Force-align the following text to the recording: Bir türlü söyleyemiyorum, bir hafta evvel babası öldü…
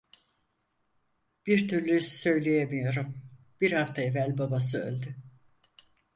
Bir 1.45 1.67
türlü 1.67 2.01
söyleyemiyorum, 2.01 3.17
bir 3.61 3.71
hafta 3.71 4.01
evvel 4.01 4.37
babası 4.37 4.81
öldü… 4.83 5.15